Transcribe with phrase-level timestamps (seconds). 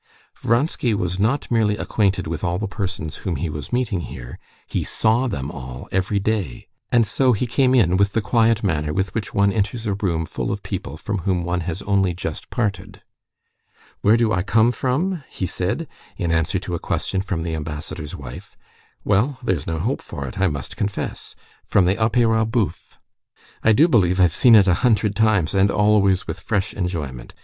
[0.41, 4.83] Vronsky was not merely acquainted with all the persons whom he was meeting here; he
[4.83, 9.13] saw them all every day; and so he came in with the quiet manner with
[9.13, 13.03] which one enters a room full of people from whom one has only just parted.
[14.01, 15.87] "Where do I come from?" he said,
[16.17, 18.57] in answer to a question from the ambassador's wife.
[19.03, 21.35] "Well, there's no help for it, I must confess.
[21.63, 22.97] From the opera bouffe.
[23.61, 27.35] I do believe I've seen it a hundred times, and always with fresh enjoyment.